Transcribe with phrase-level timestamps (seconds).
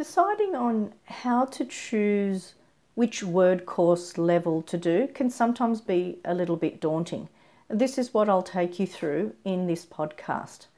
[0.00, 2.54] Deciding on how to choose
[2.94, 7.28] which word course level to do can sometimes be a little bit daunting.
[7.68, 10.68] This is what I'll take you through in this podcast.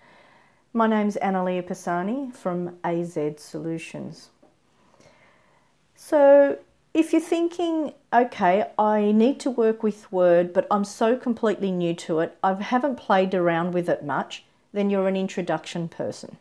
[0.73, 4.31] My name's Analia Pisani from AZ Solutions.
[5.95, 6.59] So,
[6.93, 11.95] if you're thinking, okay, I need to work with Word, but I'm so completely new
[11.95, 14.43] to it, I haven't played around with it much,
[14.73, 16.39] then you're an introduction person.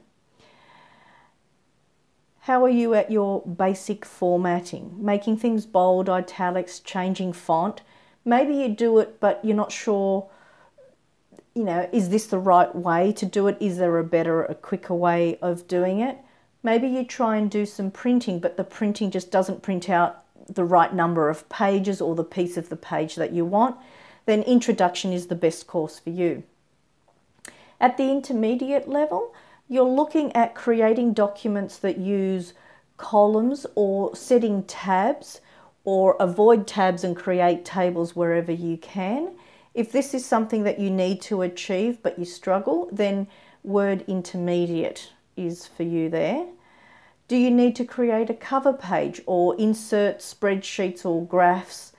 [2.46, 4.96] How are you at your basic formatting?
[4.98, 7.82] Making things bold, italics, changing font.
[8.26, 10.28] Maybe you do it, but you're not sure,
[11.54, 13.58] you know, is this the right way to do it?
[13.60, 16.18] Is there a better, a quicker way of doing it?
[16.64, 20.66] Maybe you try and do some printing, but the printing just doesn't print out the
[20.66, 23.78] right number of pages or the piece of the page that you want.
[24.26, 26.42] Then introduction is the best course for you.
[27.80, 29.32] At the intermediate level,
[29.72, 32.54] you're looking at creating documents that use
[32.98, 35.40] columns or setting tabs
[35.86, 39.32] or avoid tabs and create tables wherever you can.
[39.74, 43.28] If this is something that you need to achieve but you struggle, then
[43.64, 46.48] Word Intermediate is for you there.
[47.30, 51.94] Do you need to create a cover page or insert spreadsheets or graphs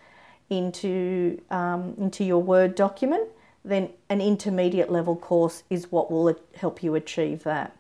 [0.51, 3.31] into, um, into your Word document?
[3.65, 7.77] Then an intermediate level course is what will help you achieve that.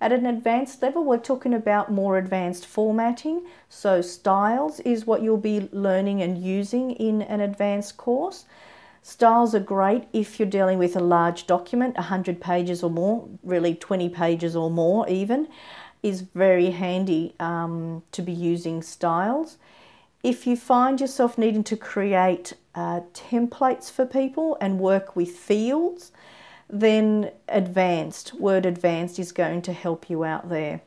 [0.00, 3.42] At an advanced level, we're talking about more advanced formatting.
[3.68, 8.46] So, styles is what you'll be learning and using in an advanced course.
[9.02, 13.74] Styles are great if you're dealing with a large document, 100 pages or more, really
[13.74, 15.48] 20 pages or more, even,
[16.02, 19.58] is very handy um, to be using styles.
[20.22, 26.12] If you find yourself needing to create uh, templates for people and work with fields,
[26.68, 30.80] then Advanced, Word Advanced is going to help you out there.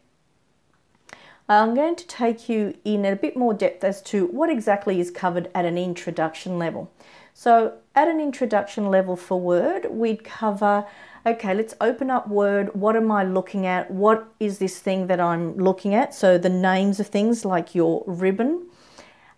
[1.47, 5.11] I'm going to take you in a bit more depth as to what exactly is
[5.11, 6.89] covered at an introduction level.
[7.35, 10.85] So, at an introduction level for Word, we'd cover
[11.25, 12.73] okay, let's open up Word.
[12.73, 13.91] What am I looking at?
[13.91, 16.13] What is this thing that I'm looking at?
[16.15, 18.67] So, the names of things like your ribbon,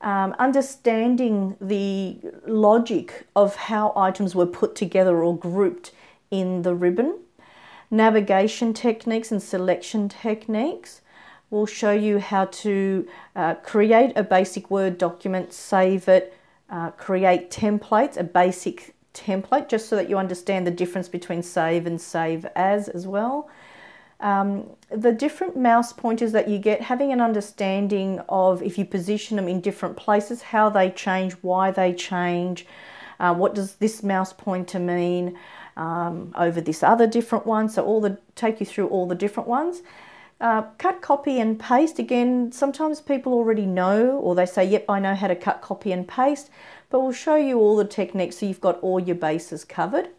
[0.02, 2.18] um, understanding the
[2.48, 5.92] logic of how items were put together or grouped
[6.32, 7.20] in the ribbon.
[7.92, 11.02] Navigation techniques and selection techniques
[11.50, 16.36] will show you how to uh, create a basic Word document, save it,
[16.70, 21.86] uh, create templates, a basic template, just so that you understand the difference between save
[21.86, 23.50] and save as as well.
[24.20, 29.36] Um, the different mouse pointers that you get, having an understanding of if you position
[29.36, 32.66] them in different places, how they change, why they change,
[33.20, 35.38] uh, what does this mouse pointer mean
[35.78, 37.70] um, over this other different one.
[37.70, 39.82] So all the take you through all the different ones.
[40.42, 41.98] Uh, cut, copy, and paste.
[41.98, 45.94] Again, sometimes people already know, or they say, "Yep, I know how to cut, copy,
[45.94, 46.50] and paste."
[46.90, 50.10] But we'll show you all the techniques so you've got all your bases covered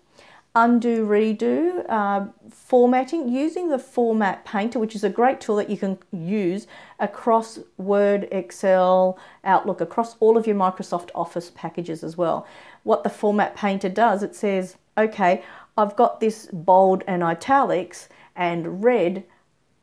[0.57, 5.77] undo, redo, uh, formatting, using the Format Painter, which is a great tool that you
[5.77, 6.67] can use
[6.99, 12.47] across Word, Excel, Outlook, across all of your Microsoft Office packages as well.
[12.85, 15.45] What the Format Painter does, it says, okay,
[15.77, 19.25] I've got this bold and italics and red.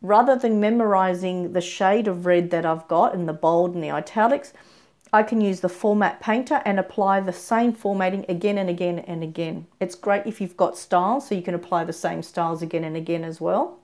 [0.02, 3.92] Rather than memorizing the shade of red that I've got and the bold and the
[3.92, 4.54] italics,
[5.14, 9.22] I can use the format painter and apply the same formatting again and again and
[9.22, 9.68] again.
[9.80, 12.98] It's great if you've got styles so you can apply the same styles again and
[12.98, 13.78] again as well.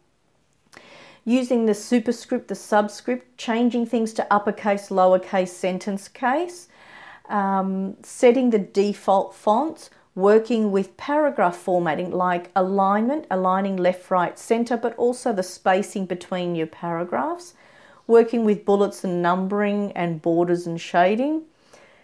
[1.23, 6.67] Using the superscript, the subscript, changing things to uppercase, lowercase, sentence case,
[7.29, 14.75] um, setting the default fonts, working with paragraph formatting like alignment, aligning left, right, center,
[14.75, 17.53] but also the spacing between your paragraphs
[18.09, 21.43] working with bullets and numbering and borders and shading,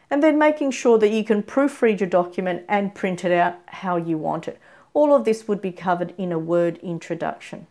[0.10, 3.98] and then making sure that you can proofread your document and print it out how
[3.98, 4.60] you want it.
[4.94, 7.66] All of this would be covered in a Word introduction.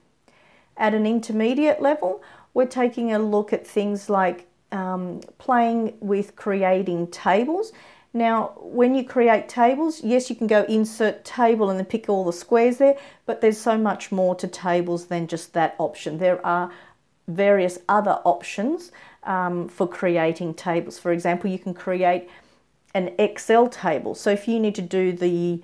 [0.76, 2.22] At an intermediate level,
[2.52, 7.72] we're taking a look at things like um, playing with creating tables.
[8.12, 12.24] Now, when you create tables, yes, you can go insert table and then pick all
[12.24, 16.18] the squares there, but there's so much more to tables than just that option.
[16.18, 16.72] There are
[17.28, 18.92] various other options
[19.22, 20.98] um, for creating tables.
[20.98, 22.28] For example, you can create
[22.94, 24.14] an Excel table.
[24.14, 25.62] So if you need to do the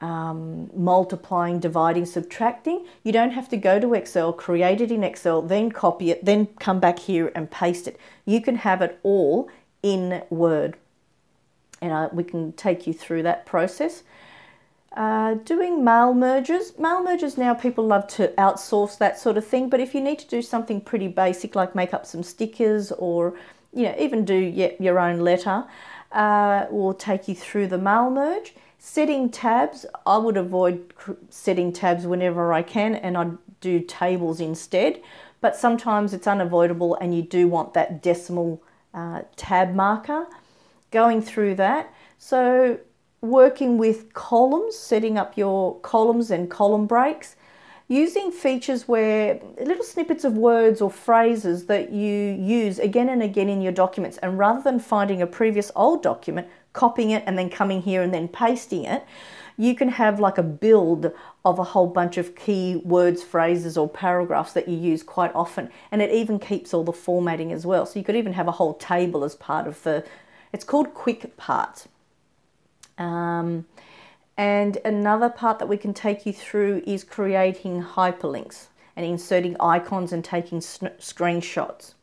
[0.00, 5.42] um, multiplying, dividing, subtracting, you don't have to go to Excel, create it in Excel,
[5.42, 7.98] then copy it, then come back here and paste it.
[8.24, 9.50] You can have it all
[9.82, 10.76] in Word.
[11.82, 14.02] And uh, we can take you through that process.
[14.96, 16.76] Uh, doing mail merges.
[16.76, 20.18] Mail merges now people love to outsource that sort of thing, but if you need
[20.18, 23.34] to do something pretty basic like make up some stickers or
[23.72, 25.64] you know even do your own letter,
[26.10, 28.52] uh, will take you through the mail merge.
[28.78, 30.92] Setting tabs, I would avoid
[31.28, 35.00] setting tabs whenever I can and I'd do tables instead,
[35.40, 38.60] but sometimes it's unavoidable and you do want that decimal
[38.92, 40.26] uh, tab marker.
[40.90, 42.80] Going through that, so
[43.20, 47.36] working with columns, setting up your columns and column breaks,
[47.88, 53.48] using features where little snippets of words or phrases that you use again and again
[53.48, 57.50] in your documents, and rather than finding a previous old document, copying it and then
[57.50, 59.04] coming here and then pasting it,
[59.58, 61.12] you can have like a build
[61.44, 65.68] of a whole bunch of key words, phrases, or paragraphs that you use quite often.
[65.90, 67.84] And it even keeps all the formatting as well.
[67.84, 70.02] So you could even have a whole table as part of the,
[70.52, 71.88] it's called quick parts.
[73.00, 73.66] Um,
[74.36, 80.12] and another part that we can take you through is creating hyperlinks and inserting icons
[80.12, 81.94] and taking screenshots.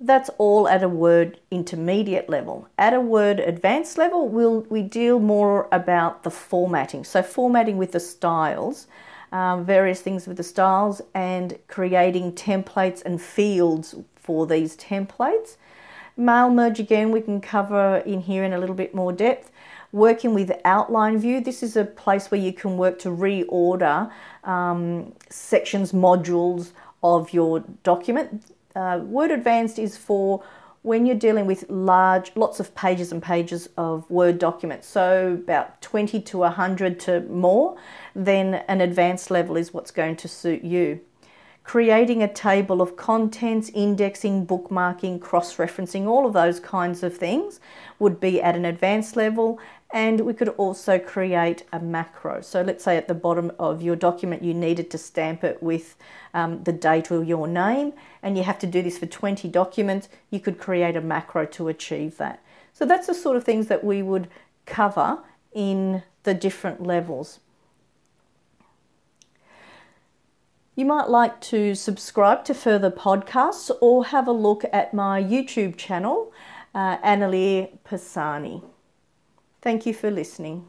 [0.00, 2.68] That's all at a Word intermediate level.
[2.78, 7.04] At a Word advanced level, we'll, we deal more about the formatting.
[7.04, 8.86] So, formatting with the styles,
[9.32, 15.56] um, various things with the styles, and creating templates and fields for these templates.
[16.18, 19.52] Mail merge again, we can cover in here in a little bit more depth
[19.92, 21.40] working with outline view.
[21.40, 24.10] This is a place where you can work to reorder
[24.42, 26.72] um, sections, modules
[27.04, 28.44] of your document.
[28.74, 30.42] Uh, Word Advanced is for
[30.82, 35.80] when you're dealing with large, lots of pages and pages of Word documents, so about
[35.82, 37.76] 20 to 100 to more,
[38.14, 41.00] then an advanced level is what's going to suit you
[41.68, 47.60] creating a table of contents, indexing, bookmarking, cross referencing, all of those kinds of things
[47.98, 49.60] would be at an advanced level.
[49.90, 52.40] And we could also create a macro.
[52.40, 55.96] So, let's say at the bottom of your document, you needed to stamp it with
[56.32, 57.92] um, the date or your name,
[58.22, 60.08] and you have to do this for 20 documents.
[60.30, 62.42] You could create a macro to achieve that.
[62.72, 64.28] So, that's the sort of things that we would
[64.64, 65.18] cover
[65.52, 67.40] in the different levels.
[70.78, 75.76] You might like to subscribe to further podcasts or have a look at my YouTube
[75.76, 76.32] channel,
[76.72, 76.98] uh,
[77.82, 78.62] Pisani.
[79.60, 80.66] Thank you for listening.